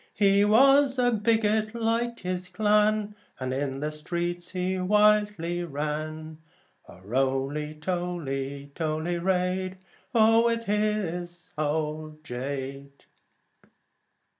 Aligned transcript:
He 0.15 0.43
was 0.43 0.97
a 0.97 1.11
bigot, 1.11 1.75
like 1.75 2.21
his 2.21 2.49
clan, 2.49 3.13
And 3.39 3.53
in 3.53 3.81
the 3.81 3.91
streets 3.91 4.49
he 4.49 4.79
wildly 4.79 5.61
sang, 5.71 6.39
O 6.89 6.97
Roly, 7.01 7.75
toly, 7.75 8.71
toly 8.73 9.19
raid, 9.19 9.77
with 10.11 10.63
his 10.63 11.51
old 11.55 12.23
jade. 12.23 13.05